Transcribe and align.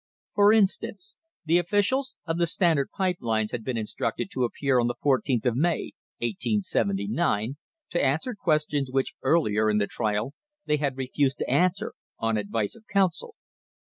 For 0.33 0.51
instance, 0.51 1.17
the 1.45 1.59
officials 1.59 2.15
of 2.25 2.39
the 2.39 2.47
Standard 2.47 2.89
pipe 2.89 3.17
lines 3.21 3.51
had 3.51 3.63
been 3.63 3.77
instructed 3.77 4.31
to 4.31 4.45
appear 4.45 4.79
on 4.79 4.87
the 4.87 4.95
14th 4.95 5.45
of 5.45 5.55
May, 5.55 5.91
1879, 6.17 7.57
to 7.91 8.03
answer 8.03 8.33
questions 8.33 8.89
which 8.89 9.13
earlier 9.21 9.69
in 9.69 9.77
the 9.77 9.85
trial 9.85 10.33
they 10.65 10.77
had 10.77 10.97
refused 10.97 11.37
to 11.37 11.47
answer 11.51 11.93
"on 12.17 12.35
advice 12.35 12.75
of 12.75 12.83
counsel." 12.91 13.35